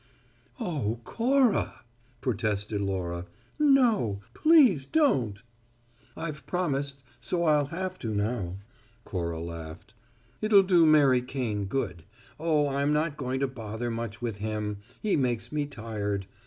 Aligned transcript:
"Oh, 0.59 0.99
Cora," 1.03 1.81
protested 2.21 2.81
Laura, 2.81 3.27
"no! 3.59 4.19
Please 4.33 4.87
don't!" 4.87 5.43
"I've 6.17 6.47
promised; 6.47 7.03
so 7.19 7.43
I'll 7.43 7.67
have 7.67 7.99
to, 7.99 8.15
now." 8.15 8.55
Cora 9.03 9.39
laughed. 9.39 9.93
"It'll 10.41 10.63
do 10.63 10.87
Mary 10.87 11.21
Kane 11.21 11.65
good. 11.65 12.03
Oh, 12.39 12.67
I'm 12.67 12.91
not 12.91 13.15
going 13.15 13.41
to 13.41 13.47
bother 13.47 13.91
much 13.91 14.23
with 14.23 14.37
him 14.37 14.79
he 14.99 15.15
makes 15.15 15.51
me 15.51 15.67
tired. 15.67 16.25